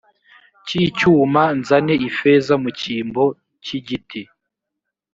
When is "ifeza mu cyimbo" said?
2.09-3.23